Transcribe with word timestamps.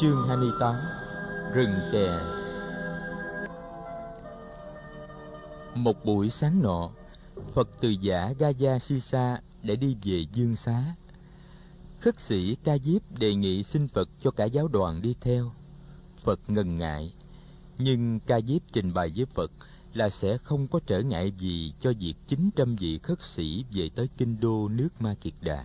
Chương 0.00 0.28
28 0.28 0.74
Rừng 1.54 1.74
kè 1.92 2.18
Một 5.74 6.04
buổi 6.04 6.30
sáng 6.30 6.62
nọ 6.62 6.90
Phật 7.54 7.68
từ 7.80 7.88
giả 7.88 8.32
Gaya 8.38 8.78
Sisa 8.78 9.38
để 9.62 9.76
đi 9.76 9.96
về 10.04 10.24
Dương 10.32 10.56
Xá 10.56 10.84
Khất 12.00 12.20
sĩ 12.20 12.56
Ca 12.64 12.78
Diếp 12.78 13.18
đề 13.18 13.34
nghị 13.34 13.62
xin 13.62 13.88
Phật 13.88 14.08
cho 14.20 14.30
cả 14.30 14.44
giáo 14.44 14.68
đoàn 14.68 15.02
đi 15.02 15.14
theo 15.20 15.52
Phật 16.24 16.40
ngần 16.48 16.78
ngại 16.78 17.12
Nhưng 17.78 18.20
Ca 18.26 18.40
Diếp 18.40 18.62
trình 18.72 18.94
bày 18.94 19.12
với 19.16 19.26
Phật 19.34 19.50
là 19.94 20.10
sẽ 20.10 20.38
không 20.38 20.66
có 20.66 20.80
trở 20.86 21.00
ngại 21.00 21.32
gì 21.38 21.72
cho 21.80 21.92
việc 22.00 22.14
900 22.28 22.76
vị 22.76 22.98
khất 23.02 23.22
sĩ 23.22 23.64
về 23.72 23.90
tới 23.94 24.08
kinh 24.18 24.40
đô 24.40 24.68
nước 24.68 24.88
Ma 25.00 25.14
Kiệt 25.20 25.34
Đà. 25.40 25.64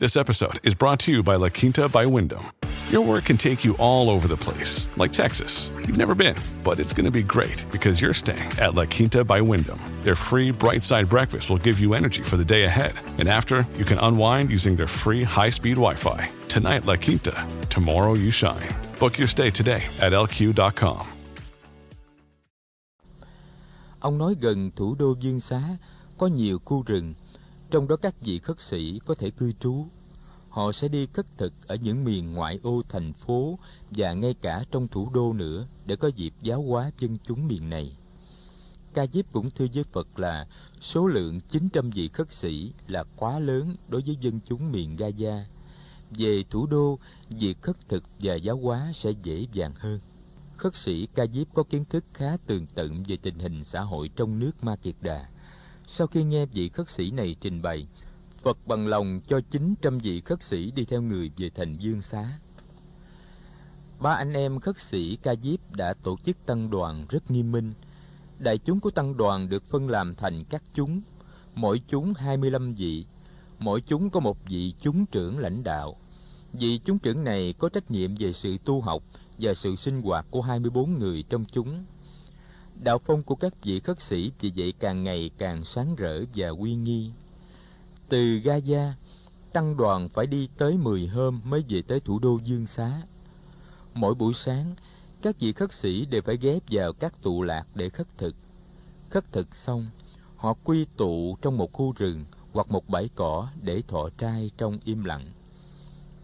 This 0.00 0.16
episode 0.18 0.58
is 0.62 0.74
brought 0.78 0.98
to 1.06 1.12
you 1.12 1.22
by 1.22 1.44
La 1.44 1.48
Quinta 1.60 1.88
by 1.88 2.10
Wyndham. 2.10 2.59
Your 2.90 3.02
work 3.02 3.26
can 3.26 3.36
take 3.36 3.64
you 3.64 3.76
all 3.78 4.10
over 4.10 4.26
the 4.26 4.36
place, 4.36 4.88
like 4.96 5.12
Texas. 5.12 5.70
You've 5.76 5.96
never 5.96 6.12
been, 6.12 6.34
but 6.64 6.80
it's 6.80 6.92
going 6.92 7.04
to 7.04 7.12
be 7.12 7.22
great 7.22 7.64
because 7.70 8.02
you're 8.02 8.12
staying 8.12 8.50
at 8.58 8.74
La 8.74 8.84
Quinta 8.84 9.22
by 9.22 9.40
Wyndham. 9.40 9.78
Their 10.02 10.16
free 10.16 10.50
bright 10.50 10.82
side 10.82 11.08
breakfast 11.08 11.50
will 11.50 11.58
give 11.62 11.78
you 11.78 11.94
energy 11.94 12.24
for 12.24 12.36
the 12.36 12.44
day 12.44 12.64
ahead. 12.64 12.94
And 13.18 13.28
after, 13.28 13.64
you 13.78 13.84
can 13.84 13.98
unwind 13.98 14.50
using 14.50 14.74
their 14.74 14.88
free 14.88 15.22
high 15.22 15.50
speed 15.50 15.76
Wi 15.76 15.94
Fi. 15.94 16.28
Tonight, 16.48 16.84
La 16.84 16.96
Quinta. 16.96 17.46
Tomorrow, 17.68 18.14
you 18.14 18.32
shine. 18.32 18.68
Book 18.98 19.18
your 19.18 19.28
stay 19.28 19.50
today 19.50 19.82
at 20.00 20.12
lq.com. 20.12 21.06
Ông 24.00 24.18
nói 24.18 24.34
gần 24.40 24.70
thủ 24.76 24.94
đô 24.94 25.16
Dương 25.20 25.40
Xá 25.40 25.60
có 26.18 26.26
nhiều 26.26 26.58
khu 26.64 26.82
rừng, 26.82 27.14
trong 27.70 27.88
đó 27.88 27.96
các 27.96 28.14
vị 28.20 28.38
khất 28.38 28.60
sĩ 28.60 29.00
có 29.06 29.14
thể 29.14 29.30
cư 29.30 29.52
trú. 29.60 29.86
Họ 30.50 30.72
sẽ 30.72 30.88
đi 30.88 31.06
khất 31.06 31.38
thực 31.38 31.52
ở 31.66 31.74
những 31.74 32.04
miền 32.04 32.32
ngoại 32.32 32.58
ô 32.62 32.82
thành 32.88 33.12
phố 33.12 33.58
và 33.90 34.12
ngay 34.12 34.34
cả 34.34 34.64
trong 34.70 34.88
thủ 34.88 35.10
đô 35.14 35.32
nữa 35.32 35.66
để 35.86 35.96
có 35.96 36.08
dịp 36.08 36.34
giáo 36.42 36.62
hóa 36.62 36.90
dân 36.98 37.16
chúng 37.24 37.48
miền 37.48 37.70
này. 37.70 37.96
Ca 38.94 39.06
Diếp 39.12 39.32
cũng 39.32 39.50
thưa 39.50 39.66
với 39.74 39.84
Phật 39.92 40.18
là 40.18 40.46
số 40.80 41.06
lượng 41.06 41.40
900 41.40 41.90
vị 41.90 42.08
khất 42.08 42.30
sĩ 42.30 42.72
là 42.88 43.04
quá 43.16 43.38
lớn 43.38 43.74
đối 43.88 44.02
với 44.06 44.16
dân 44.20 44.40
chúng 44.46 44.72
miền 44.72 44.96
Gaza. 44.96 45.42
Về 46.10 46.44
thủ 46.50 46.66
đô, 46.66 46.98
việc 47.28 47.62
khất 47.62 47.88
thực 47.88 48.04
và 48.18 48.34
giáo 48.34 48.56
hóa 48.56 48.92
sẽ 48.94 49.10
dễ 49.22 49.46
dàng 49.52 49.72
hơn 49.76 50.00
khất 50.60 50.76
sĩ 50.76 51.06
Ca 51.14 51.26
Diếp 51.26 51.54
có 51.54 51.62
kiến 51.62 51.84
thức 51.84 52.04
khá 52.14 52.36
tường 52.46 52.66
tận 52.74 53.02
về 53.08 53.16
tình 53.16 53.38
hình 53.38 53.64
xã 53.64 53.80
hội 53.80 54.10
trong 54.16 54.38
nước 54.38 54.64
Ma 54.64 54.76
Kiệt 54.76 54.94
Đà. 55.00 55.28
Sau 55.86 56.06
khi 56.06 56.22
nghe 56.22 56.46
vị 56.46 56.68
khất 56.68 56.88
sĩ 56.88 57.10
này 57.10 57.36
trình 57.40 57.62
bày, 57.62 57.86
Phật 58.42 58.58
bằng 58.66 58.86
lòng 58.86 59.20
cho 59.26 59.40
900 59.50 59.98
vị 59.98 60.20
khất 60.20 60.42
sĩ 60.42 60.70
đi 60.70 60.84
theo 60.84 61.02
người 61.02 61.30
về 61.36 61.50
thành 61.54 61.76
Dương 61.76 62.02
Xá. 62.02 62.38
Ba 63.98 64.14
anh 64.14 64.32
em 64.32 64.60
khất 64.60 64.78
sĩ 64.78 65.16
Ca 65.16 65.34
Diếp 65.42 65.72
đã 65.76 65.94
tổ 66.02 66.16
chức 66.24 66.36
tăng 66.46 66.70
đoàn 66.70 67.06
rất 67.08 67.30
nghiêm 67.30 67.52
minh. 67.52 67.72
Đại 68.38 68.58
chúng 68.58 68.80
của 68.80 68.90
tăng 68.90 69.16
đoàn 69.16 69.48
được 69.48 69.64
phân 69.64 69.88
làm 69.88 70.14
thành 70.14 70.44
các 70.44 70.62
chúng, 70.74 71.00
mỗi 71.54 71.82
chúng 71.88 72.14
25 72.14 72.74
vị, 72.74 73.06
mỗi 73.58 73.80
chúng 73.80 74.10
có 74.10 74.20
một 74.20 74.38
vị 74.48 74.74
chúng 74.80 75.06
trưởng 75.06 75.38
lãnh 75.38 75.64
đạo. 75.64 75.96
Vị 76.52 76.80
chúng 76.84 76.98
trưởng 76.98 77.24
này 77.24 77.54
có 77.58 77.68
trách 77.68 77.90
nhiệm 77.90 78.14
về 78.14 78.32
sự 78.32 78.56
tu 78.64 78.80
học 78.80 79.02
và 79.38 79.54
sự 79.54 79.76
sinh 79.76 80.02
hoạt 80.02 80.26
của 80.30 80.42
24 80.42 80.98
người 80.98 81.24
trong 81.28 81.44
chúng. 81.44 81.84
Đạo 82.82 82.98
phong 82.98 83.22
của 83.22 83.34
các 83.34 83.64
vị 83.64 83.80
khất 83.80 84.00
sĩ 84.00 84.32
vì 84.40 84.52
vậy 84.56 84.74
càng 84.78 85.04
ngày 85.04 85.30
càng 85.38 85.64
sáng 85.64 85.96
rỡ 85.96 86.24
và 86.34 86.48
uy 86.48 86.74
nghi. 86.74 87.10
Từ 88.10 88.40
Gaza, 88.44 88.92
tăng 89.52 89.76
đoàn 89.76 90.08
phải 90.08 90.26
đi 90.26 90.48
tới 90.58 90.76
10 90.76 91.06
hôm 91.06 91.40
mới 91.44 91.64
về 91.68 91.82
tới 91.82 92.00
thủ 92.00 92.18
đô 92.18 92.38
Dương 92.44 92.66
Xá. 92.66 93.02
Mỗi 93.94 94.14
buổi 94.14 94.34
sáng, 94.34 94.74
các 95.22 95.40
vị 95.40 95.52
khất 95.52 95.72
sĩ 95.72 96.06
đều 96.06 96.22
phải 96.22 96.36
ghép 96.36 96.62
vào 96.70 96.92
các 96.92 97.22
tụ 97.22 97.42
lạc 97.42 97.64
để 97.74 97.88
khất 97.88 98.18
thực. 98.18 98.36
Khất 99.10 99.32
thực 99.32 99.54
xong, 99.54 99.86
họ 100.36 100.54
quy 100.64 100.86
tụ 100.96 101.36
trong 101.42 101.56
một 101.56 101.72
khu 101.72 101.92
rừng 101.96 102.24
hoặc 102.52 102.70
một 102.70 102.88
bãi 102.88 103.08
cỏ 103.14 103.48
để 103.62 103.82
thọ 103.88 104.08
trai 104.18 104.50
trong 104.56 104.78
im 104.84 105.04
lặng. 105.04 105.26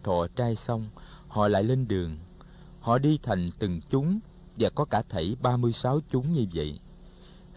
Thọ 0.03 0.27
trai 0.35 0.55
xong, 0.55 0.89
họ 1.27 1.47
lại 1.47 1.63
lên 1.63 1.87
đường 1.87 2.17
Họ 2.79 2.97
đi 2.97 3.19
thành 3.23 3.49
từng 3.59 3.81
chúng 3.89 4.19
và 4.55 4.69
có 4.69 4.85
cả 4.85 5.01
thảy 5.09 5.35
36 5.41 5.99
chúng 6.09 6.33
như 6.33 6.45
vậy. 6.53 6.79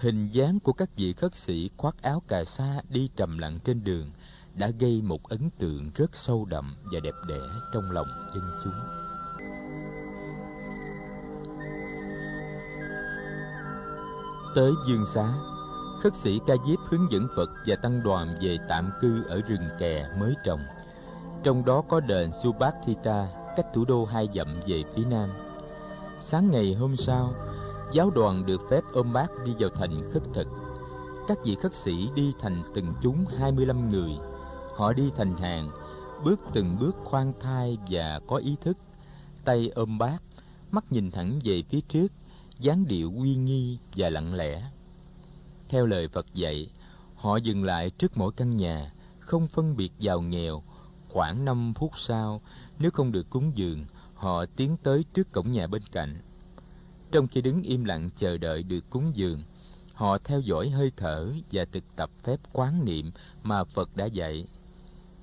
Hình 0.00 0.28
dáng 0.32 0.60
của 0.60 0.72
các 0.72 0.90
vị 0.96 1.12
khất 1.12 1.34
sĩ 1.34 1.70
khoác 1.76 2.02
áo 2.02 2.22
cà 2.28 2.44
sa 2.44 2.80
đi 2.88 3.10
trầm 3.16 3.38
lặng 3.38 3.58
trên 3.64 3.84
đường 3.84 4.10
đã 4.54 4.70
gây 4.78 5.02
một 5.02 5.28
ấn 5.28 5.50
tượng 5.58 5.90
rất 5.94 6.10
sâu 6.12 6.44
đậm 6.44 6.74
và 6.92 7.00
đẹp 7.00 7.14
đẽ 7.28 7.40
trong 7.74 7.90
lòng 7.90 8.06
dân 8.34 8.44
chúng. 8.64 8.72
Tới 14.54 14.72
Dương 14.86 15.04
Xá, 15.14 15.32
khất 16.02 16.14
sĩ 16.14 16.40
Ca 16.46 16.54
Diếp 16.66 16.78
hướng 16.88 17.10
dẫn 17.10 17.28
Phật 17.36 17.50
và 17.66 17.76
tăng 17.76 18.02
đoàn 18.02 18.36
về 18.40 18.58
tạm 18.68 18.90
cư 19.00 19.24
ở 19.24 19.40
rừng 19.48 19.68
kè 19.78 20.08
mới 20.18 20.34
trồng. 20.44 20.60
Trong 21.42 21.64
đó 21.64 21.82
có 21.88 22.00
đền 22.00 22.30
Subhat 22.42 22.74
Thita 22.86 23.28
cách 23.56 23.66
thủ 23.74 23.84
đô 23.84 24.04
hai 24.04 24.28
dặm 24.34 24.60
về 24.66 24.84
phía 24.94 25.04
nam. 25.04 25.28
Sáng 26.20 26.50
ngày 26.50 26.74
hôm 26.74 26.96
sau, 26.96 27.34
giáo 27.92 28.10
đoàn 28.10 28.46
được 28.46 28.60
phép 28.70 28.80
ôm 28.92 29.12
bác 29.12 29.28
đi 29.44 29.52
vào 29.58 29.70
thành 29.70 30.10
khất 30.12 30.22
thực. 30.34 30.48
Các 31.28 31.38
vị 31.44 31.56
khất 31.62 31.74
sĩ 31.74 32.08
đi 32.14 32.32
thành 32.38 32.62
từng 32.74 32.92
chúng 33.02 33.24
25 33.38 33.90
người. 33.90 34.12
Họ 34.76 34.92
đi 34.92 35.10
thành 35.16 35.36
hàng, 35.36 35.70
bước 36.24 36.40
từng 36.52 36.76
bước 36.80 36.96
khoan 37.04 37.32
thai 37.40 37.78
và 37.90 38.20
có 38.28 38.36
ý 38.36 38.56
thức, 38.60 38.76
tay 39.44 39.70
ôm 39.74 39.98
bát, 39.98 40.22
mắt 40.70 40.84
nhìn 40.92 41.10
thẳng 41.10 41.38
về 41.44 41.62
phía 41.68 41.80
trước, 41.80 42.12
dáng 42.58 42.84
điệu 42.86 43.12
uy 43.16 43.34
nghi 43.34 43.78
và 43.96 44.10
lặng 44.10 44.34
lẽ. 44.34 44.62
Theo 45.68 45.86
lời 45.86 46.08
Phật 46.08 46.26
dạy, 46.34 46.70
họ 47.16 47.36
dừng 47.36 47.64
lại 47.64 47.90
trước 47.90 48.18
mỗi 48.18 48.32
căn 48.32 48.56
nhà, 48.56 48.92
không 49.18 49.46
phân 49.46 49.76
biệt 49.76 49.92
giàu 49.98 50.20
nghèo. 50.20 50.62
Khoảng 51.08 51.44
5 51.44 51.74
phút 51.74 51.90
sau, 51.96 52.40
nếu 52.78 52.90
không 52.90 53.12
được 53.12 53.30
cúng 53.30 53.52
dường, 53.54 53.84
họ 54.14 54.44
tiến 54.56 54.76
tới 54.82 55.04
trước 55.14 55.32
cổng 55.32 55.52
nhà 55.52 55.66
bên 55.66 55.82
cạnh. 55.92 56.20
Trong 57.12 57.26
khi 57.26 57.40
đứng 57.40 57.62
im 57.62 57.84
lặng 57.84 58.10
chờ 58.16 58.38
đợi 58.38 58.62
được 58.62 58.90
cúng 58.90 59.10
dường, 59.14 59.42
họ 59.94 60.18
theo 60.18 60.40
dõi 60.40 60.70
hơi 60.70 60.92
thở 60.96 61.32
và 61.52 61.64
thực 61.72 61.84
tập 61.96 62.10
phép 62.22 62.40
quán 62.52 62.84
niệm 62.84 63.10
mà 63.42 63.64
Phật 63.64 63.96
đã 63.96 64.04
dạy. 64.06 64.46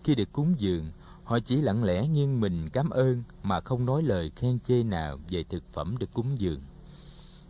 Khi 0.03 0.16
được 0.16 0.31
cúng 0.31 0.53
dường, 0.58 0.92
họ 1.24 1.40
chỉ 1.40 1.56
lặng 1.56 1.84
lẽ 1.84 2.08
nghiêng 2.08 2.40
mình 2.40 2.70
cảm 2.70 2.90
ơn 2.90 3.24
mà 3.44 3.62
không 3.62 3.86
nói 3.86 4.03
lời 4.03 4.31
khen 4.36 4.59
chê 4.59 4.84
nào 4.84 5.20
về 5.30 5.44
thực 5.44 5.64
phẩm 5.74 5.96
được 6.00 6.14
cúng 6.14 6.40
dường. 6.40 6.59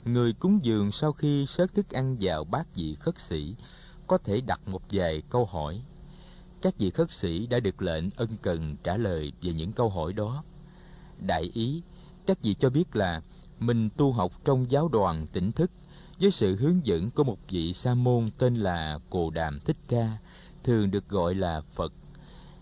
Người 0.06 0.34
cúng 0.34 0.60
dường 0.64 0.92
sau 0.92 1.12
khi 1.12 1.46
sớt 1.46 1.74
thức 1.74 1.90
ăn 1.90 2.18
vào 2.20 2.44
bát 2.44 2.76
vị 2.76 2.96
khất 2.96 3.20
sĩ 3.20 3.56
có 4.08 4.18
thể 4.18 4.42
đặt 4.42 4.68
một 4.68 4.82
vài 4.92 5.24
câu 5.30 5.46
hỏi 5.46 5.82
các 6.62 6.78
vị 6.78 6.90
khất 6.90 7.12
sĩ 7.12 7.48
đã 7.48 7.60
được 7.60 7.82
lệnh 7.82 8.06
ân 8.16 8.30
cần 8.42 8.76
trả 8.84 8.98
lời 8.98 9.32
về 9.42 9.54
những 9.54 9.72
câu 9.72 9.90
hỏi 9.90 10.14
đó. 10.14 10.44
Đại 11.20 11.52
ý, 11.54 11.82
các 12.26 12.38
vị 12.44 12.56
cho 12.60 12.70
biết 12.70 12.96
là 12.96 13.22
mình 13.60 13.90
tu 13.98 14.12
học 14.12 14.32
trong 14.46 14.72
giáo 14.72 14.88
đoàn 14.88 15.28
tỉnh 15.34 15.52
thức 15.52 15.72
với 16.20 16.32
sự 16.32 16.56
hướng 16.56 16.86
dẫn 16.86 17.10
của 17.10 17.24
một 17.24 17.38
vị 17.50 17.74
sa 17.74 17.94
môn 17.94 18.30
tên 18.38 18.56
là 18.56 19.00
Cồ 19.10 19.30
Đàm 19.30 19.60
Thích 19.60 19.78
Ca, 19.88 20.18
thường 20.64 20.92
được 20.92 21.10
gọi 21.10 21.36
là 21.36 21.62
Phật. 21.62 21.94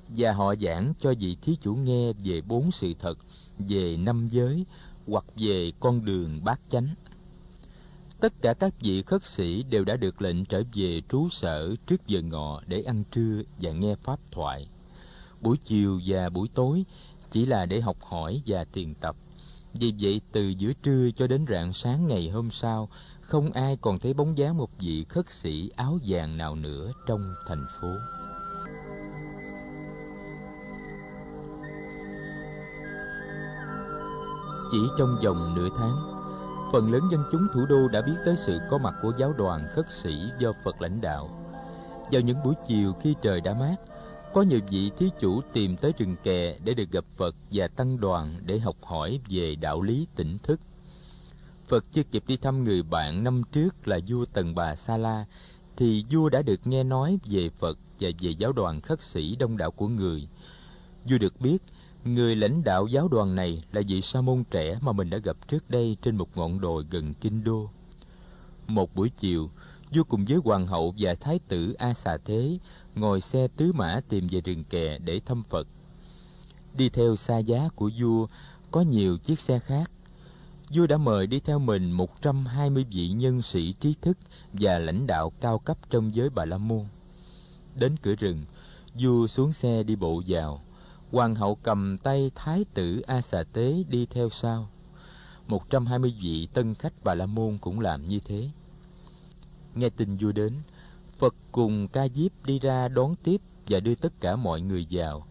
Và 0.10 0.32
họ 0.32 0.56
giảng 0.56 0.94
cho 1.00 1.14
vị 1.20 1.38
thí 1.42 1.56
chủ 1.62 1.76
nghe 1.76 2.14
về 2.14 2.42
bốn 2.42 2.72
sự 2.72 2.94
thật, 3.00 3.18
về 3.60 3.98
năm 3.98 4.28
giới 4.28 4.66
hoặc 5.08 5.26
về 5.36 5.72
con 5.80 6.06
đường 6.06 6.44
bát 6.44 6.60
chánh. 6.70 6.88
Tất 8.20 8.34
cả 8.42 8.54
các 8.54 8.74
vị 8.80 9.02
khất 9.02 9.26
sĩ 9.26 9.64
đều 9.64 9.86
đã 9.86 9.96
được 9.96 10.22
lệnh 10.22 10.46
trở 10.46 10.64
về 10.74 11.02
trú 11.10 11.30
sở 11.30 11.76
trước 11.88 12.08
giờ 12.08 12.22
ngọ 12.22 12.62
để 12.68 12.82
ăn 12.82 13.04
trưa 13.12 13.42
và 13.62 13.72
nghe 13.72 13.96
pháp 14.04 14.20
thoại. 14.32 14.68
Buổi 15.42 15.58
chiều 15.58 16.02
và 16.06 16.30
buổi 16.30 16.48
tối 16.54 16.86
chỉ 17.32 17.46
là 17.46 17.66
để 17.66 17.82
học 17.82 17.98
hỏi 18.02 18.42
và 18.46 18.64
tiền 18.64 18.94
tập 19.02 19.16
vì 19.80 19.94
vậy 20.00 20.22
từ 20.32 20.48
giữa 20.48 20.74
trưa 20.84 21.10
cho 21.16 21.28
đến 21.28 21.46
rạng 21.50 21.74
sáng 21.74 22.08
ngày 22.08 22.30
hôm 22.30 22.50
sau 22.52 22.90
không 23.22 23.52
ai 23.52 23.78
còn 23.82 24.00
thấy 24.00 24.14
bóng 24.14 24.38
dáng 24.38 24.58
một 24.58 24.70
vị 24.80 25.06
khất 25.10 25.30
sĩ 25.30 25.72
áo 25.76 26.00
vàng 26.06 26.38
nào 26.38 26.56
nữa 26.56 26.92
trong 27.08 27.34
thành 27.48 27.66
phố 27.82 27.88
chỉ 34.72 34.78
trong 34.98 35.20
vòng 35.24 35.56
nửa 35.56 35.70
tháng 35.78 36.16
phần 36.76 36.92
lớn 36.92 37.02
dân 37.12 37.24
chúng 37.32 37.48
thủ 37.54 37.66
đô 37.66 37.88
đã 37.88 38.02
biết 38.02 38.16
tới 38.26 38.36
sự 38.38 38.60
có 38.70 38.78
mặt 38.78 38.94
của 39.02 39.12
giáo 39.18 39.34
đoàn 39.38 39.68
khất 39.76 39.86
sĩ 39.92 40.14
do 40.40 40.52
Phật 40.64 40.82
lãnh 40.82 41.02
đạo. 41.02 41.30
Vào 42.12 42.22
những 42.22 42.44
buổi 42.44 42.54
chiều 42.68 42.94
khi 42.94 43.16
trời 43.22 43.42
đã 43.42 43.54
mát, 43.54 43.76
có 44.36 44.42
nhiều 44.42 44.60
vị 44.70 44.92
thí 44.98 45.10
chủ 45.20 45.42
tìm 45.54 45.78
tới 45.78 45.94
rừng 45.98 46.16
kè 46.24 46.56
để 46.64 46.74
được 46.74 46.92
gặp 46.92 47.06
Phật 47.16 47.36
và 47.52 47.68
tăng 47.68 48.00
đoàn 48.00 48.40
để 48.46 48.60
học 48.60 48.76
hỏi 48.84 49.20
về 49.30 49.56
đạo 49.56 49.82
lý 49.82 50.08
tỉnh 50.16 50.38
thức. 50.44 50.60
Phật 51.68 51.86
chưa 51.92 52.04
kịp 52.04 52.24
đi 52.28 52.38
thăm 52.38 52.64
người 52.64 52.84
bạn 52.84 53.24
năm 53.24 53.42
trước 53.52 53.88
là 53.88 54.00
vua 54.08 54.26
Tần 54.26 54.56
Bà 54.56 54.76
Sa 54.76 54.98
La, 54.98 55.26
thì 55.78 56.06
vua 56.12 56.30
đã 56.30 56.42
được 56.42 56.68
nghe 56.68 56.84
nói 56.84 57.20
về 57.26 57.50
Phật 57.50 57.78
và 58.00 58.10
về 58.20 58.30
giáo 58.30 58.52
đoàn 58.52 58.82
khất 58.82 59.02
sĩ 59.02 59.36
đông 59.36 59.58
đảo 59.58 59.72
của 59.72 59.88
người. 59.88 60.28
Vua 61.06 61.18
được 61.18 61.42
biết 61.42 61.58
Người 62.06 62.36
lãnh 62.36 62.64
đạo 62.64 62.88
giáo 62.88 63.08
đoàn 63.08 63.36
này 63.36 63.64
là 63.72 63.82
vị 63.88 64.02
sa 64.02 64.22
môn 64.22 64.44
trẻ 64.52 64.78
mà 64.82 64.92
mình 64.92 65.10
đã 65.10 65.18
gặp 65.18 65.48
trước 65.48 65.70
đây 65.70 65.98
trên 66.02 66.16
một 66.16 66.38
ngọn 66.38 66.62
đồi 66.62 66.86
gần 66.90 67.14
Kinh 67.14 67.44
Đô. 67.44 67.70
Một 68.68 68.96
buổi 68.96 69.10
chiều, 69.10 69.50
vua 69.94 70.04
cùng 70.04 70.26
với 70.26 70.38
hoàng 70.44 70.68
hậu 70.68 70.94
và 70.98 71.16
thái 71.16 71.40
tử 71.48 71.74
A 71.74 71.94
Xà 71.94 72.18
Thế 72.26 72.58
ngồi 72.96 73.22
xe 73.22 73.48
tứ 73.48 73.72
mã 73.74 74.02
tìm 74.10 74.28
về 74.32 74.42
rừng 74.42 74.64
kè 74.64 74.98
để 74.98 75.22
thăm 75.26 75.44
Phật. 75.50 75.68
Đi 76.74 76.90
theo 76.90 77.16
xa 77.16 77.38
giá 77.38 77.70
của 77.76 77.92
vua 77.98 78.28
có 78.72 78.82
nhiều 78.82 79.18
chiếc 79.18 79.40
xe 79.40 79.60
khác. 79.60 79.92
Vua 80.74 80.88
đã 80.88 80.98
mời 80.98 81.28
đi 81.28 81.40
theo 81.40 81.60
mình 81.60 81.92
120 81.92 82.86
vị 82.92 83.10
nhân 83.10 83.42
sĩ 83.42 83.74
trí 83.74 83.96
thức 84.02 84.18
và 84.54 84.80
lãnh 84.80 85.08
đạo 85.08 85.32
cao 85.42 85.60
cấp 85.60 85.78
trong 85.90 86.16
giới 86.16 86.30
Bà 86.30 86.46
La 86.46 86.58
Môn. 86.58 86.86
Đến 87.76 87.96
cửa 88.02 88.16
rừng, 88.16 88.46
vua 89.00 89.28
xuống 89.28 89.54
xe 89.54 89.84
đi 89.84 89.96
bộ 89.96 90.24
vào. 90.28 90.62
Hoàng 91.12 91.36
hậu 91.36 91.56
cầm 91.56 91.98
tay 91.98 92.32
thái 92.36 92.66
tử 92.74 93.00
A 93.00 93.22
Xà 93.22 93.44
Tế 93.54 93.84
đi 93.90 94.06
theo 94.06 94.30
sau. 94.30 94.70
120 95.48 96.14
vị 96.22 96.48
tân 96.54 96.74
khách 96.74 96.94
Bà 97.04 97.14
La 97.14 97.26
Môn 97.26 97.58
cũng 97.58 97.80
làm 97.80 98.08
như 98.08 98.20
thế. 98.20 98.50
Nghe 99.76 99.90
tin 99.90 100.18
vua 100.18 100.32
đến, 100.32 100.54
Phật 101.18 101.36
cùng 101.52 101.88
Ca 101.88 102.08
Diếp 102.08 102.46
đi 102.46 102.60
ra 102.60 102.88
đón 102.88 103.16
tiếp 103.24 103.42
và 103.68 103.80
đưa 103.80 103.96
tất 103.96 104.14
cả 104.22 104.36
mọi 104.36 104.62
người 104.62 104.88
vào. 104.92 105.28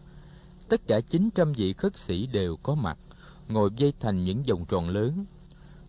Tất 0.69 0.81
cả 0.87 1.01
900 1.01 1.53
vị 1.53 1.73
khất 1.73 1.97
sĩ 1.97 2.27
đều 2.27 2.57
có 2.63 2.75
mặt, 2.75 2.97
ngồi 3.47 3.69
dây 3.77 3.93
thành 3.99 4.25
những 4.25 4.43
vòng 4.43 4.65
tròn 4.65 4.89
lớn. 4.89 5.25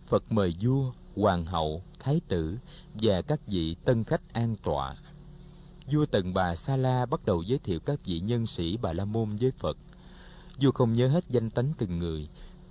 Phật 0.06 0.32
mời 0.32 0.54
vua, 0.60 0.92
hoàng 1.16 1.44
hậu, 1.44 1.82
thái 2.00 2.20
tử 2.28 2.58
và 2.94 3.22
các 3.22 3.40
vị 3.46 3.76
tân 3.84 4.04
khách 4.04 4.32
an 4.32 4.56
tọa. 4.62 4.94
Vua 5.92 6.06
Tần 6.06 6.34
Bà 6.34 6.56
Sa 6.56 6.76
La 6.76 7.06
bắt 7.06 7.26
đầu 7.26 7.42
giới 7.42 7.58
thiệu 7.58 7.80
các 7.80 8.04
vị 8.04 8.20
nhân 8.20 8.46
sĩ 8.46 8.76
Bà 8.76 8.92
La 8.92 9.04
Môn 9.04 9.36
với 9.36 9.50
Phật. 9.50 9.76
Vua 10.60 10.70
không 10.70 10.92
nhớ 10.92 11.08
hết 11.08 11.24
danh 11.28 11.50
tánh 11.50 11.72
từng 11.78 11.98
người, 11.98 12.28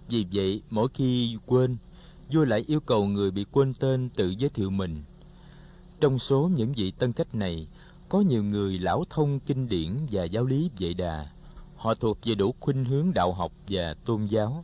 vì 0.09 0.25
vậy 0.33 0.61
mỗi 0.69 0.87
khi 0.93 1.37
quên, 1.45 1.77
vua 2.31 2.45
lại 2.45 2.63
yêu 2.67 2.79
cầu 2.79 3.05
người 3.05 3.31
bị 3.31 3.45
quên 3.51 3.73
tên 3.73 4.09
tự 4.09 4.29
giới 4.29 4.49
thiệu 4.49 4.69
mình– 4.69 5.03
trong 6.05 6.19
số 6.19 6.49
những 6.55 6.73
vị 6.73 6.93
tân 6.99 7.13
cách 7.13 7.35
này, 7.35 7.67
có 8.09 8.21
nhiều 8.21 8.43
người 8.43 8.79
lão 8.79 9.03
thông 9.09 9.39
kinh 9.39 9.69
điển 9.69 9.91
và 10.11 10.23
giáo 10.23 10.45
lý 10.45 10.69
vệ 10.79 10.93
đà. 10.93 11.25
Họ 11.75 11.93
thuộc 11.95 12.17
về 12.25 12.35
đủ 12.35 12.55
khuynh 12.59 12.85
hướng 12.85 13.13
đạo 13.13 13.33
học 13.33 13.51
và 13.67 13.95
tôn 14.05 14.25
giáo. 14.25 14.63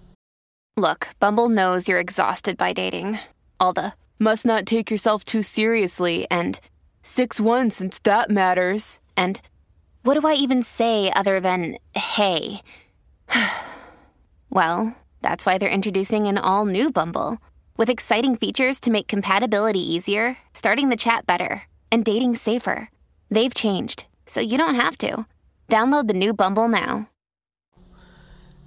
Look, 0.81 0.99
Bumble 1.19 1.55
knows 1.55 1.89
you're 1.89 1.99
exhausted 1.99 2.55
by 2.59 2.73
dating. 2.75 3.15
All 3.57 3.73
the 3.75 3.89
must 4.19 4.45
not 4.45 4.65
take 4.65 4.91
yourself 4.91 5.17
too 5.33 5.41
seriously 5.41 6.25
and 6.29 6.55
6-1 7.03 7.69
since 7.69 7.99
that 8.03 8.29
matters. 8.29 8.99
And 9.15 9.35
what 10.03 10.21
do 10.21 10.29
I 10.29 10.35
even 10.35 10.63
say 10.63 11.09
other 11.09 11.39
than 11.39 11.73
hey? 11.95 12.61
well, 14.49 14.95
that's 15.21 15.45
why 15.45 15.57
they're 15.57 15.75
introducing 15.75 16.27
an 16.27 16.37
all 16.37 16.65
new 16.65 16.91
Bumble 16.91 17.37
with 17.77 17.89
exciting 17.89 18.35
features 18.35 18.79
to 18.79 18.91
make 18.91 19.07
compatibility 19.07 19.79
easier, 19.79 20.37
starting 20.53 20.89
the 20.89 20.95
chat 20.95 21.25
better, 21.25 21.63
and 21.91 22.05
dating 22.05 22.35
safer. 22.35 22.89
They've 23.29 23.53
changed, 23.53 24.05
so 24.25 24.41
you 24.41 24.57
don't 24.57 24.75
have 24.75 24.97
to. 24.97 25.25
Download 25.69 26.07
the 26.07 26.13
new 26.13 26.33
Bumble 26.33 26.67
now. 26.67 27.05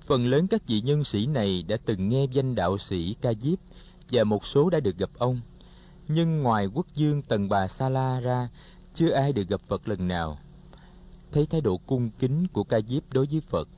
Phần 0.07 0.27
lớn 0.27 0.47
các 0.47 0.63
vị 0.67 0.81
nhân 0.81 1.05
sĩ 1.05 1.27
này 1.27 1.65
đã 1.69 1.77
từng 1.85 2.09
nghe 2.09 2.25
danh 2.33 2.55
đạo 2.55 2.79
sĩ 2.79 3.15
Ca 3.21 3.33
Diếp 3.41 3.59
và 4.11 4.25
một 4.25 4.47
số 4.47 4.71
đã 4.71 4.81
được 4.81 4.99
gặp 4.99 5.11
ông. 5.19 5.41
Nhưng 6.09 6.43
ngoài 6.43 6.67
quốc 6.67 6.87
dương 6.95 7.23
Tần 7.23 7.49
Bà 7.49 7.69
Sa 7.69 7.89
La 7.89 8.21
ra, 8.21 8.49
chưa 8.95 9.11
ai 9.11 9.33
được 9.33 9.49
gặp 9.49 9.61
Phật 9.69 9.89
lần 9.89 10.09
nào. 10.09 10.39
Thấy 11.33 11.47
thái 11.47 11.61
độ 11.61 11.77
cung 11.77 12.11
kính 12.19 12.47
của 12.53 12.65
Ca 12.65 12.81
Diếp 12.89 13.13
đối 13.13 13.27
với 13.27 13.41
Phật, 13.41 13.69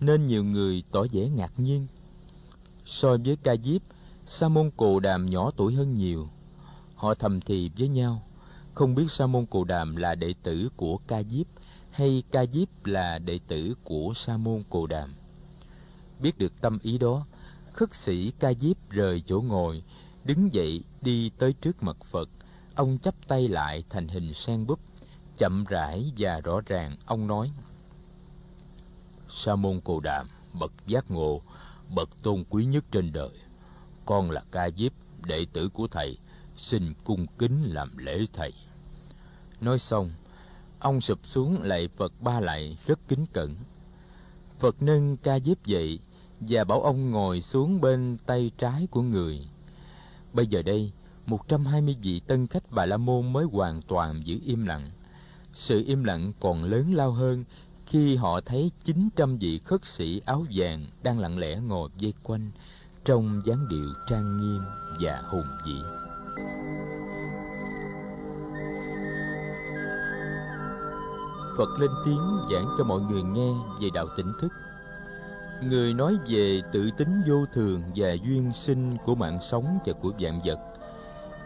nên 0.00 0.26
nhiều 0.26 0.44
người 0.44 0.82
tỏ 0.92 1.06
vẻ 1.12 1.28
ngạc 1.28 1.52
nhiên. 1.56 1.86
So 2.84 3.16
với 3.24 3.36
Ca 3.42 3.56
Diếp, 3.64 3.82
sa 4.28 4.48
môn 4.48 4.70
cồ 4.76 5.00
đàm 5.00 5.26
nhỏ 5.26 5.50
tuổi 5.56 5.74
hơn 5.74 5.94
nhiều. 5.94 6.28
Họ 6.94 7.14
thầm 7.14 7.40
thì 7.40 7.70
với 7.78 7.88
nhau, 7.88 8.22
không 8.74 8.94
biết 8.94 9.10
sa 9.10 9.26
môn 9.26 9.46
cồ 9.46 9.64
đàm 9.64 9.96
là 9.96 10.14
đệ 10.14 10.34
tử 10.42 10.68
của 10.76 10.98
ca 11.06 11.22
diếp 11.22 11.46
hay 11.90 12.22
ca 12.30 12.46
diếp 12.46 12.86
là 12.86 13.18
đệ 13.18 13.40
tử 13.48 13.74
của 13.84 14.12
sa 14.16 14.36
môn 14.36 14.62
cồ 14.70 14.86
đàm. 14.86 15.10
Biết 16.20 16.38
được 16.38 16.60
tâm 16.60 16.78
ý 16.82 16.98
đó, 16.98 17.26
khất 17.72 17.94
sĩ 17.94 18.32
ca 18.38 18.52
diếp 18.54 18.90
rời 18.90 19.20
chỗ 19.20 19.40
ngồi, 19.40 19.82
đứng 20.24 20.54
dậy 20.54 20.82
đi 21.00 21.30
tới 21.38 21.52
trước 21.52 21.82
mặt 21.82 21.96
phật. 22.04 22.28
Ông 22.74 22.98
chắp 23.02 23.14
tay 23.28 23.48
lại 23.48 23.84
thành 23.90 24.08
hình 24.08 24.34
sen 24.34 24.66
búp, 24.66 24.80
chậm 25.38 25.64
rãi 25.64 26.12
và 26.18 26.40
rõ 26.40 26.60
ràng 26.66 26.96
ông 27.06 27.26
nói 27.26 27.52
sa 29.28 29.56
môn 29.56 29.80
cồ 29.80 30.00
đàm 30.00 30.26
bậc 30.60 30.72
giác 30.86 31.10
ngộ, 31.10 31.40
bậc 31.94 32.22
tôn 32.22 32.44
quý 32.50 32.64
nhất 32.64 32.84
trên 32.90 33.12
đời 33.12 33.30
con 34.06 34.30
là 34.30 34.42
ca 34.52 34.70
diếp, 34.76 34.92
đệ 35.26 35.46
tử 35.52 35.68
của 35.68 35.86
thầy, 35.86 36.18
xin 36.56 36.94
cung 37.04 37.26
kính 37.38 37.64
làm 37.64 37.88
lễ 37.98 38.24
thầy. 38.32 38.52
Nói 39.60 39.78
xong, 39.78 40.10
ông 40.78 41.00
sụp 41.00 41.18
xuống 41.26 41.62
lạy 41.62 41.88
phật 41.96 42.12
ba 42.20 42.40
lại 42.40 42.78
rất 42.86 42.98
kính 43.08 43.26
cẩn. 43.32 43.54
Phật 44.58 44.82
nâng 44.82 45.16
ca 45.16 45.38
diếp 45.38 45.66
dậy 45.66 45.98
và 46.40 46.64
bảo 46.64 46.82
ông 46.82 47.10
ngồi 47.10 47.40
xuống 47.40 47.80
bên 47.80 48.16
tay 48.26 48.50
trái 48.58 48.86
của 48.90 49.02
người. 49.02 49.48
Bây 50.32 50.46
giờ 50.46 50.62
đây, 50.62 50.92
một 51.26 51.48
trăm 51.48 51.66
hai 51.66 51.80
mươi 51.80 51.96
vị 52.02 52.20
tân 52.20 52.46
khách 52.46 52.70
bà 52.70 52.86
la 52.86 52.96
môn 52.96 53.32
mới 53.32 53.44
hoàn 53.44 53.82
toàn 53.82 54.26
giữ 54.26 54.38
im 54.44 54.66
lặng. 54.66 54.90
Sự 55.54 55.84
im 55.86 56.04
lặng 56.04 56.32
còn 56.40 56.64
lớn 56.64 56.94
lao 56.94 57.12
hơn 57.12 57.44
khi 57.86 58.16
họ 58.16 58.40
thấy 58.40 58.70
chín 58.84 59.08
trăm 59.16 59.36
vị 59.36 59.58
khất 59.58 59.84
sĩ 59.84 60.20
áo 60.26 60.46
vàng 60.54 60.86
đang 61.02 61.18
lặng 61.18 61.38
lẽ 61.38 61.56
ngồi 61.56 61.90
vây 62.00 62.14
quanh 62.22 62.50
trong 63.06 63.40
dáng 63.44 63.68
điệu 63.68 63.88
trang 64.06 64.36
nghiêm 64.36 64.62
và 65.00 65.22
hùng 65.26 65.46
vĩ. 65.66 65.82
Phật 71.58 71.68
lên 71.78 71.90
tiếng 72.04 72.38
giảng 72.52 72.74
cho 72.78 72.84
mọi 72.84 73.00
người 73.00 73.22
nghe 73.22 73.52
về 73.80 73.90
đạo 73.94 74.06
tỉnh 74.16 74.32
thức. 74.40 74.52
Người 75.62 75.94
nói 75.94 76.16
về 76.28 76.62
tự 76.72 76.90
tính 76.98 77.22
vô 77.28 77.44
thường 77.52 77.82
và 77.96 78.12
duyên 78.12 78.52
sinh 78.54 78.96
của 79.04 79.14
mạng 79.14 79.38
sống 79.50 79.78
và 79.86 79.92
của 79.92 80.12
vạn 80.18 80.40
vật. 80.44 80.58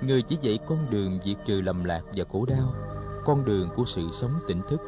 Người 0.01 0.23
chỉ 0.23 0.39
dạy 0.41 0.59
con 0.67 0.91
đường 0.91 1.19
diệt 1.25 1.37
trừ 1.47 1.61
lầm 1.61 1.85
lạc 1.85 2.03
và 2.15 2.25
khổ 2.33 2.45
đau, 2.49 2.75
con 3.25 3.45
đường 3.45 3.69
của 3.77 3.85
sự 3.87 4.03
sống 4.13 4.33
tỉnh 4.49 4.63
thức, 4.71 4.81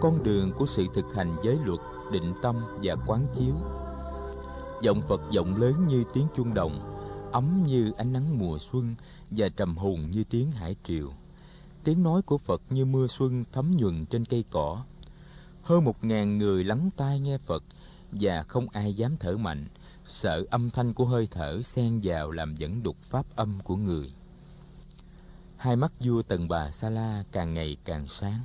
con 0.00 0.22
đường 0.22 0.52
của 0.52 0.66
sự 0.66 0.86
thực 0.94 1.04
hành 1.14 1.36
giới 1.42 1.58
luật, 1.64 1.80
định 2.12 2.34
tâm 2.42 2.56
và 2.82 2.94
quán 3.06 3.26
chiếu. 3.34 3.54
Giọng 4.82 5.02
Phật 5.08 5.20
giọng 5.30 5.56
lớn 5.56 5.86
như 5.88 6.04
tiếng 6.12 6.26
chuông 6.36 6.54
đồng, 6.54 6.96
ấm 7.32 7.62
như 7.66 7.92
ánh 7.96 8.12
nắng 8.12 8.38
mùa 8.38 8.58
xuân 8.58 8.94
và 9.30 9.48
trầm 9.48 9.76
hùng 9.76 10.10
như 10.10 10.24
tiếng 10.24 10.52
hải 10.52 10.76
triều. 10.84 11.10
Tiếng 11.84 12.02
nói 12.02 12.22
của 12.22 12.38
Phật 12.38 12.62
như 12.70 12.84
mưa 12.84 13.06
xuân 13.06 13.44
thấm 13.52 13.76
nhuần 13.76 14.06
trên 14.06 14.24
cây 14.24 14.44
cỏ. 14.50 14.84
Hơn 15.62 15.84
một 15.84 16.04
ngàn 16.04 16.38
người 16.38 16.64
lắng 16.64 16.90
tai 16.96 17.20
nghe 17.20 17.38
Phật 17.38 17.62
và 18.12 18.42
không 18.42 18.66
ai 18.72 18.94
dám 18.94 19.16
thở 19.16 19.36
mạnh, 19.36 19.68
sợ 20.06 20.44
âm 20.50 20.70
thanh 20.70 20.94
của 20.94 21.04
hơi 21.04 21.28
thở 21.30 21.62
xen 21.62 22.00
vào 22.02 22.30
làm 22.30 22.56
dẫn 22.56 22.82
đục 22.82 22.96
pháp 23.02 23.26
âm 23.36 23.58
của 23.64 23.76
người. 23.76 24.12
Hai 25.56 25.76
mắt 25.76 25.92
vua 26.00 26.22
Tần 26.22 26.48
Bà 26.48 26.70
Sa 26.70 26.90
La 26.90 27.24
càng 27.32 27.54
ngày 27.54 27.76
càng 27.84 28.06
sáng. 28.08 28.40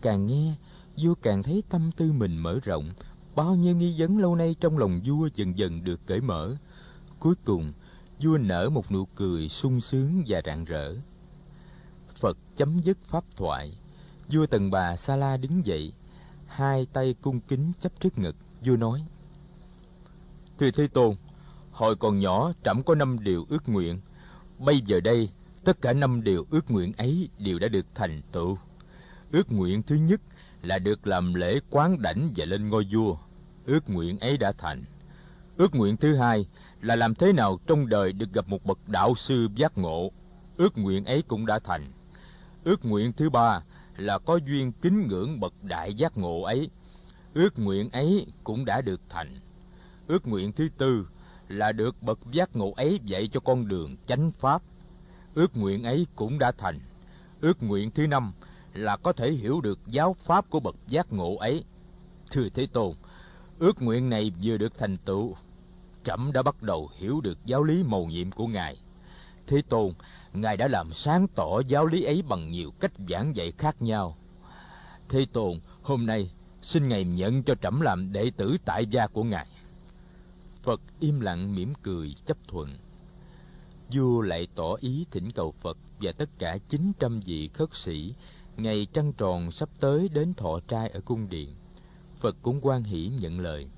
Càng 0.00 0.26
nghe, 0.26 0.54
vua 0.96 1.14
càng 1.22 1.42
thấy 1.42 1.62
tâm 1.68 1.90
tư 1.96 2.12
mình 2.12 2.38
mở 2.38 2.58
rộng, 2.62 2.90
bao 3.36 3.54
nhiêu 3.54 3.76
nghi 3.76 3.94
vấn 3.98 4.18
lâu 4.18 4.34
nay 4.34 4.56
trong 4.60 4.78
lòng 4.78 5.00
vua 5.04 5.28
dần 5.34 5.58
dần 5.58 5.84
được 5.84 6.00
cởi 6.06 6.20
mở. 6.20 6.54
Cuối 7.18 7.34
cùng, 7.44 7.72
vua 8.22 8.38
nở 8.38 8.70
một 8.70 8.92
nụ 8.92 9.04
cười 9.04 9.48
sung 9.48 9.80
sướng 9.80 10.22
và 10.26 10.40
rạng 10.44 10.64
rỡ. 10.64 10.94
Phật 12.16 12.38
chấm 12.56 12.80
dứt 12.80 12.98
pháp 13.02 13.24
thoại. 13.36 13.78
Vua 14.32 14.46
tần 14.46 14.70
bà 14.70 14.96
sa 14.96 15.16
la 15.16 15.36
đứng 15.36 15.66
dậy, 15.66 15.92
hai 16.46 16.86
tay 16.92 17.14
cung 17.22 17.40
kính 17.40 17.72
chấp 17.80 18.00
trước 18.00 18.18
ngực. 18.18 18.36
Vua 18.64 18.76
nói, 18.76 19.04
thưa 20.58 20.70
thế 20.70 20.86
tôn, 20.86 21.14
hồi 21.70 21.96
còn 21.96 22.18
nhỏ 22.18 22.52
trẫm 22.64 22.82
có 22.82 22.94
năm 22.94 23.24
điều 23.24 23.46
ước 23.48 23.68
nguyện. 23.68 24.00
Bây 24.58 24.80
giờ 24.80 25.00
đây, 25.00 25.28
tất 25.64 25.80
cả 25.80 25.92
năm 25.92 26.24
điều 26.24 26.46
ước 26.50 26.70
nguyện 26.70 26.92
ấy 26.98 27.28
đều 27.38 27.58
đã 27.58 27.68
được 27.68 27.86
thành 27.94 28.22
tựu. 28.32 28.58
Ước 29.32 29.52
nguyện 29.52 29.82
thứ 29.82 29.94
nhất 29.94 30.20
là 30.62 30.78
được 30.78 31.06
làm 31.06 31.34
lễ 31.34 31.60
quán 31.70 32.02
đảnh 32.02 32.32
và 32.36 32.44
lên 32.44 32.68
ngôi 32.68 32.86
vua 32.92 33.16
ước 33.66 33.90
nguyện 33.90 34.18
ấy 34.18 34.36
đã 34.36 34.52
thành. 34.52 34.84
Ước 35.56 35.74
nguyện 35.74 35.96
thứ 35.96 36.16
hai 36.16 36.46
là 36.82 36.96
làm 36.96 37.14
thế 37.14 37.32
nào 37.32 37.58
trong 37.66 37.88
đời 37.88 38.12
được 38.12 38.32
gặp 38.32 38.48
một 38.48 38.64
bậc 38.64 38.88
đạo 38.88 39.14
sư 39.14 39.48
giác 39.54 39.78
ngộ. 39.78 40.10
Ước 40.56 40.78
nguyện 40.78 41.04
ấy 41.04 41.22
cũng 41.22 41.46
đã 41.46 41.58
thành. 41.58 41.92
Ước 42.64 42.84
nguyện 42.84 43.12
thứ 43.12 43.30
ba 43.30 43.60
là 43.96 44.18
có 44.18 44.36
duyên 44.36 44.72
kính 44.72 45.08
ngưỡng 45.08 45.40
bậc 45.40 45.52
đại 45.62 45.94
giác 45.94 46.16
ngộ 46.16 46.42
ấy. 46.42 46.70
Ước 47.34 47.58
nguyện 47.58 47.90
ấy 47.90 48.26
cũng 48.44 48.64
đã 48.64 48.80
được 48.80 49.00
thành. 49.08 49.40
Ước 50.06 50.26
nguyện 50.26 50.52
thứ 50.52 50.68
tư 50.78 51.06
là 51.48 51.72
được 51.72 52.02
bậc 52.02 52.18
giác 52.32 52.56
ngộ 52.56 52.72
ấy 52.76 53.00
dạy 53.04 53.28
cho 53.32 53.40
con 53.40 53.68
đường 53.68 53.96
chánh 54.06 54.30
pháp. 54.30 54.62
Ước 55.34 55.56
nguyện 55.56 55.82
ấy 55.82 56.06
cũng 56.16 56.38
đã 56.38 56.52
thành. 56.52 56.78
Ước 57.40 57.62
nguyện 57.62 57.90
thứ 57.90 58.06
năm 58.06 58.32
là 58.74 58.96
có 58.96 59.12
thể 59.12 59.32
hiểu 59.32 59.60
được 59.60 59.78
giáo 59.86 60.16
pháp 60.24 60.50
của 60.50 60.60
bậc 60.60 60.76
giác 60.86 61.12
ngộ 61.12 61.36
ấy. 61.36 61.64
Thưa 62.30 62.48
thế 62.48 62.66
tôn 62.66 62.92
ước 63.58 63.82
nguyện 63.82 64.10
này 64.10 64.32
vừa 64.42 64.56
được 64.56 64.78
thành 64.78 64.96
tựu, 64.96 65.34
trẫm 66.04 66.30
đã 66.32 66.42
bắt 66.42 66.62
đầu 66.62 66.90
hiểu 66.98 67.20
được 67.20 67.38
giáo 67.44 67.62
lý 67.62 67.84
mầu 67.84 68.06
nhiệm 68.06 68.30
của 68.30 68.46
ngài. 68.46 68.76
Thế 69.46 69.62
tôn, 69.68 69.92
ngài 70.32 70.56
đã 70.56 70.68
làm 70.68 70.92
sáng 70.92 71.28
tỏ 71.28 71.60
giáo 71.68 71.86
lý 71.86 72.04
ấy 72.04 72.22
bằng 72.22 72.50
nhiều 72.50 72.72
cách 72.80 72.92
giảng 73.08 73.36
dạy 73.36 73.52
khác 73.58 73.82
nhau. 73.82 74.16
Thế 75.08 75.26
tôn, 75.32 75.60
hôm 75.82 76.06
nay, 76.06 76.30
xin 76.62 76.88
ngài 76.88 77.04
nhận 77.04 77.42
cho 77.42 77.54
trẫm 77.54 77.80
làm 77.80 78.12
đệ 78.12 78.30
tử 78.36 78.56
tại 78.64 78.86
gia 78.90 79.06
của 79.06 79.24
ngài. 79.24 79.46
Phật 80.62 80.80
im 81.00 81.20
lặng 81.20 81.54
mỉm 81.54 81.72
cười 81.82 82.14
chấp 82.26 82.36
thuận. 82.48 82.76
Vua 83.92 84.20
lại 84.20 84.48
tỏ 84.54 84.74
ý 84.80 85.06
thỉnh 85.10 85.30
cầu 85.32 85.54
phật 85.60 85.78
và 86.00 86.12
tất 86.12 86.28
cả 86.38 86.58
900 86.68 87.20
vị 87.20 87.48
khất 87.54 87.74
sĩ 87.74 88.14
ngày 88.56 88.86
trăng 88.92 89.12
tròn 89.12 89.50
sắp 89.50 89.68
tới 89.80 90.08
đến 90.12 90.34
thọ 90.34 90.60
trai 90.68 90.88
ở 90.88 91.00
cung 91.00 91.28
điện 91.28 91.48
phật 92.20 92.36
cũng 92.42 92.58
quan 92.62 92.84
hỷ 92.84 93.10
nhận 93.20 93.40
lời 93.40 93.68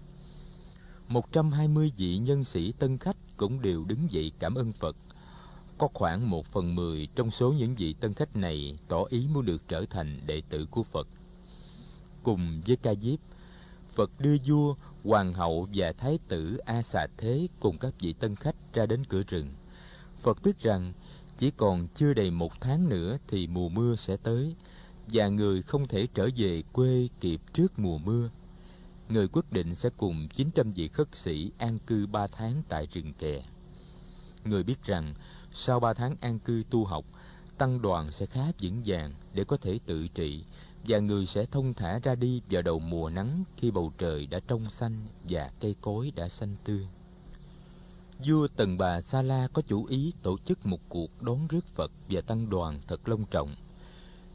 120 1.09 1.93
vị 1.97 2.19
nhân 2.19 2.45
sĩ 2.45 2.73
tân 2.73 2.99
khách 2.99 3.17
cũng 3.37 3.63
đều 3.63 3.85
đứng 3.85 4.11
dậy 4.11 4.33
cảm 4.39 4.55
ơn 4.55 4.73
Phật. 4.73 4.97
Có 5.79 5.89
khoảng 5.95 6.31
một 6.31 6.47
phần 6.47 6.75
mười 6.75 7.09
trong 7.15 7.31
số 7.31 7.53
những 7.53 7.75
vị 7.75 7.93
tân 7.93 8.15
khách 8.15 8.37
này 8.37 8.79
tỏ 8.89 9.05
ý 9.09 9.27
muốn 9.35 9.45
được 9.45 9.69
trở 9.69 9.85
thành 9.91 10.21
đệ 10.27 10.43
tử 10.49 10.67
của 10.71 10.83
Phật. 10.83 11.09
Cùng 12.23 12.61
với 12.67 12.77
Ca 12.77 12.95
Diếp, 12.95 13.19
Phật 13.95 14.11
đưa 14.19 14.37
vua, 14.47 14.75
hoàng 15.05 15.35
hậu 15.35 15.69
và 15.75 15.93
thái 15.93 16.19
tử 16.29 16.57
A 16.57 16.83
Xà 16.83 17.07
Thế 17.17 17.49
cùng 17.61 17.79
các 17.79 17.95
vị 18.01 18.13
tân 18.13 18.37
khách 18.37 18.57
ra 18.75 18.87
đến 18.87 19.05
cửa 19.09 19.23
rừng. 19.29 19.49
Phật 20.23 20.43
biết 20.43 20.61
rằng 20.61 20.93
chỉ 21.39 21.51
còn 21.51 21.87
chưa 21.95 22.15
đầy 22.15 22.31
một 22.31 22.61
tháng 22.61 22.89
nữa 22.89 23.17
thì 23.29 23.47
mùa 23.47 23.69
mưa 23.69 23.97
sẽ 23.97 24.17
tới 24.17 24.55
và 25.13 25.29
người 25.29 25.63
không 25.63 25.87
thể 25.87 26.07
trở 26.15 26.29
về 26.37 26.63
quê 26.73 27.09
kịp 27.21 27.41
trước 27.53 27.79
mùa 27.79 27.99
mưa 27.99 28.31
người 29.09 29.29
quyết 29.29 29.53
định 29.53 29.75
sẽ 29.75 29.91
cùng 29.97 30.29
900 30.29 30.71
vị 30.71 30.89
khất 30.89 31.09
sĩ 31.13 31.51
an 31.59 31.79
cư 31.87 32.07
ba 32.07 32.27
tháng 32.27 32.63
tại 32.69 32.87
rừng 32.93 33.13
kè. 33.19 33.43
Người 34.45 34.63
biết 34.63 34.85
rằng 34.85 35.15
sau 35.53 35.81
ba 35.81 35.95
tháng 35.95 36.15
an 36.21 36.39
cư 36.39 36.63
tu 36.71 36.85
học, 36.85 37.05
tăng 37.59 37.83
đoàn 37.83 38.13
sẽ 38.13 38.27
khá 38.27 38.43
vững 38.61 38.83
vàng 38.85 39.13
để 39.35 39.45
có 39.45 39.57
thể 39.57 39.79
tự 39.87 40.09
trị 40.09 40.45
và 40.87 40.99
người 40.99 41.27
sẽ 41.27 41.45
thông 41.45 41.75
thả 41.75 41.99
ra 41.99 42.15
đi 42.15 42.43
vào 42.51 42.63
đầu 42.63 42.79
mùa 42.79 43.11
nắng 43.11 43.45
khi 43.57 43.71
bầu 43.71 43.93
trời 43.99 44.27
đã 44.27 44.41
trong 44.49 44.71
xanh 44.71 45.07
và 45.25 45.51
cây 45.61 45.75
cối 45.81 46.13
đã 46.17 46.29
xanh 46.29 46.57
tươi. 46.65 46.89
Vua 48.27 48.49
Tần 48.57 48.79
Bà 48.79 49.01
Sa 49.01 49.23
La 49.23 49.49
có 49.53 49.63
chủ 49.63 49.85
ý 49.85 50.13
tổ 50.23 50.39
chức 50.39 50.67
một 50.67 50.81
cuộc 50.89 51.23
đón 51.23 51.47
rước 51.47 51.67
Phật 51.75 51.93
và 52.09 52.21
tăng 52.21 52.51
đoàn 52.51 52.81
thật 52.89 53.09
long 53.09 53.25
trọng. 53.25 53.55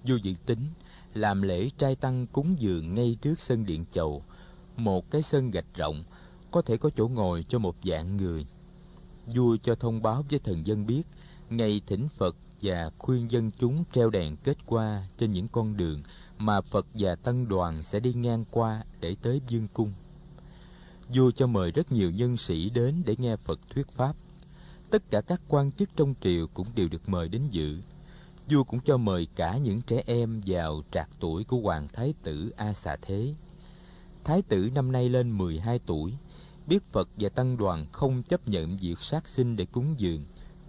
Vua 0.07 0.15
dự 0.15 0.33
tính, 0.45 0.59
làm 1.13 1.41
lễ 1.41 1.69
trai 1.77 1.95
tăng 1.95 2.27
cúng 2.27 2.55
dường 2.59 2.95
ngay 2.95 3.17
trước 3.21 3.39
sân 3.39 3.65
điện 3.65 3.85
chầu. 3.91 4.23
Một 4.77 5.11
cái 5.11 5.21
sân 5.21 5.51
gạch 5.51 5.75
rộng, 5.75 6.03
có 6.51 6.61
thể 6.61 6.77
có 6.77 6.89
chỗ 6.89 7.07
ngồi 7.07 7.45
cho 7.47 7.59
một 7.59 7.75
dạng 7.83 8.17
người. 8.17 8.45
Vua 9.35 9.57
cho 9.63 9.75
thông 9.75 10.01
báo 10.01 10.25
với 10.29 10.39
thần 10.39 10.65
dân 10.65 10.85
biết, 10.85 11.03
ngày 11.49 11.81
thỉnh 11.87 12.07
phật 12.17 12.35
và 12.61 12.91
khuyên 12.97 13.31
dân 13.31 13.51
chúng 13.51 13.83
treo 13.93 14.09
đèn 14.09 14.35
kết 14.35 14.57
qua 14.65 15.07
trên 15.17 15.31
những 15.31 15.47
con 15.47 15.77
đường 15.77 16.03
mà 16.37 16.61
phật 16.61 16.85
và 16.93 17.15
tân 17.15 17.47
đoàn 17.47 17.83
sẽ 17.83 17.99
đi 17.99 18.13
ngang 18.13 18.45
qua 18.51 18.83
để 18.99 19.15
tới 19.21 19.41
dương 19.47 19.67
cung. 19.73 19.91
Vua 21.13 21.31
cho 21.31 21.47
mời 21.47 21.71
rất 21.71 21.91
nhiều 21.91 22.11
nhân 22.11 22.37
sĩ 22.37 22.69
đến 22.69 22.95
để 23.05 23.15
nghe 23.19 23.35
phật 23.35 23.59
thuyết 23.69 23.87
pháp. 23.91 24.15
Tất 24.89 25.09
cả 25.09 25.21
các 25.21 25.41
quan 25.47 25.71
chức 25.71 25.89
trong 25.95 26.13
triều 26.21 26.47
cũng 26.53 26.67
đều 26.75 26.87
được 26.87 27.09
mời 27.09 27.29
đến 27.29 27.41
dự 27.49 27.81
vua 28.49 28.63
cũng 28.63 28.79
cho 28.79 28.97
mời 28.97 29.27
cả 29.35 29.57
những 29.57 29.81
trẻ 29.81 30.03
em 30.05 30.41
vào 30.45 30.81
trạc 30.91 31.09
tuổi 31.19 31.43
của 31.43 31.57
hoàng 31.57 31.87
thái 31.93 32.13
tử 32.23 32.53
a 32.57 32.73
xà 32.73 32.95
thế 33.01 33.33
Thái 34.23 34.41
tử 34.41 34.69
năm 34.75 34.91
nay 34.91 35.09
lên 35.09 35.37
12 35.37 35.79
tuổi, 35.79 36.13
biết 36.67 36.83
Phật 36.91 37.09
và 37.19 37.29
tăng 37.29 37.57
đoàn 37.57 37.85
không 37.91 38.23
chấp 38.23 38.47
nhận 38.47 38.77
việc 38.77 38.99
sát 38.99 39.27
sinh 39.27 39.55
để 39.55 39.65
cúng 39.65 39.95
dường. 39.97 40.25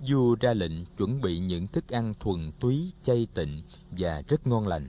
Vua 0.08 0.36
ra 0.40 0.54
lệnh 0.54 0.84
chuẩn 0.84 1.20
bị 1.20 1.38
những 1.38 1.66
thức 1.66 1.88
ăn 1.88 2.14
thuần 2.20 2.52
túy, 2.60 2.92
chay 3.02 3.26
tịnh 3.34 3.62
và 3.90 4.22
rất 4.28 4.46
ngon 4.46 4.66
lành. 4.66 4.88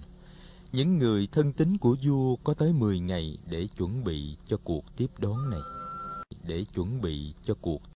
Những 0.72 0.98
người 0.98 1.28
thân 1.32 1.54
tín 1.54 1.78
của 1.78 1.96
vua 2.04 2.36
có 2.36 2.54
tới 2.54 2.74
10 2.74 3.00
ngày 3.00 3.38
để 3.50 3.68
chuẩn 3.78 4.04
bị 4.04 4.38
cho 4.46 4.58
cuộc 4.64 4.98
tiếp 4.98 5.08
đón 5.18 5.50
này. 5.50 5.62
Để 6.44 6.66
chuẩn 6.74 7.02
bị 7.02 7.34
cho 7.44 7.54
cuộc 7.62 7.82